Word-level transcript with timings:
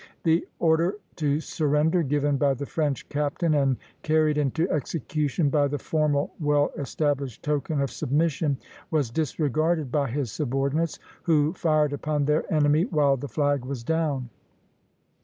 The 0.23 0.47
order 0.57 0.95
to 1.17 1.39
surrender, 1.39 2.01
given 2.01 2.35
by 2.37 2.55
the 2.55 2.65
French 2.65 3.07
captain 3.07 3.53
and 3.53 3.77
carried 4.01 4.35
into 4.35 4.67
execution 4.71 5.51
by 5.51 5.67
the 5.67 5.77
formal 5.77 6.33
well 6.39 6.71
established 6.75 7.43
token 7.43 7.79
of 7.79 7.91
submission, 7.91 8.57
was 8.89 9.11
disregarded 9.11 9.91
by 9.91 10.09
his 10.09 10.31
subordinates, 10.31 10.97
who 11.21 11.53
fired 11.53 11.93
upon 11.93 12.25
their 12.25 12.51
enemy 12.51 12.85
while 12.85 13.15
the 13.15 13.27
flag 13.27 13.63
was 13.63 13.83
down. 13.83 14.31